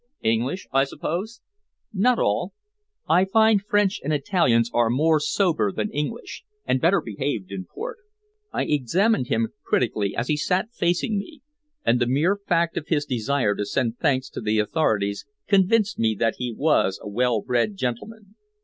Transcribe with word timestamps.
"English, 0.23 0.65
I 0.73 0.83
suppose?" 0.83 1.41
"Not 1.93 2.17
all. 2.17 2.53
I 3.07 3.23
find 3.23 3.61
French 3.61 4.01
and 4.03 4.11
Italians 4.11 4.71
are 4.73 4.89
more 4.89 5.19
sober 5.19 5.71
than 5.71 5.91
English, 5.91 6.43
and 6.65 6.81
better 6.81 7.01
behaved 7.01 7.51
in 7.51 7.65
port." 7.65 7.97
I 8.51 8.63
examined 8.63 9.27
him 9.27 9.49
critically 9.63 10.15
as 10.15 10.27
he 10.27 10.37
sat 10.37 10.73
facing 10.73 11.19
me, 11.19 11.43
and 11.85 11.99
the 11.99 12.07
mere 12.07 12.35
fact 12.35 12.77
of 12.77 12.87
his 12.87 13.05
desire 13.05 13.53
to 13.53 13.63
send 13.67 13.99
thanks 13.99 14.31
to 14.31 14.41
the 14.41 14.57
authorities 14.57 15.27
convinced 15.47 15.99
me 15.99 16.15
that 16.17 16.37
he 16.39 16.51
was 16.51 16.99
a 16.99 17.07
well 17.07 17.39
bred 17.43 17.75
gentleman. 17.77 18.33